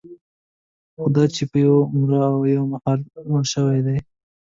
خوداچې 0.93 1.43
په 1.51 1.57
یوه 1.65 1.81
عمر 1.91 2.09
او 2.29 2.35
یوه 2.53 2.65
مهال 2.71 2.99
مړه 3.31 3.45
شوي 3.53 3.79
دي. 3.85 3.97